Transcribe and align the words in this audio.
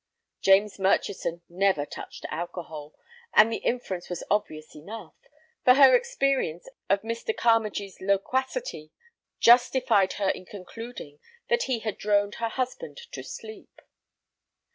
James 0.41 0.79
Murchison 0.79 1.43
never 1.47 1.85
touched 1.85 2.25
alcohol, 2.31 2.95
and 3.35 3.53
the 3.53 3.57
inference 3.57 4.09
was 4.09 4.23
obvious 4.31 4.75
enough, 4.75 5.13
for 5.63 5.75
her 5.75 5.95
experience 5.95 6.67
of 6.89 7.03
Mr. 7.03 7.35
Carmagee's 7.37 8.01
loquacity 8.01 8.91
justified 9.39 10.13
her 10.13 10.29
in 10.29 10.43
concluding 10.45 11.19
that 11.49 11.65
he 11.69 11.81
had 11.81 11.99
droned 11.99 12.33
her 12.41 12.49
husband 12.49 12.99
to 13.11 13.21
sleep. 13.21 13.79